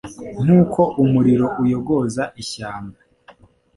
[0.43, 2.97] Nk’uko umuriro uyogoza ishyamba